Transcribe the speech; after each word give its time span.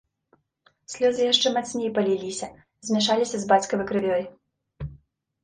Слёзы 0.93 1.21
яшчэ 1.33 1.47
мацней 1.57 1.91
паліліся, 1.99 2.47
змяшаліся 2.89 3.37
з 3.45 3.51
бацькавай 3.53 3.87
крывёй. 3.93 4.23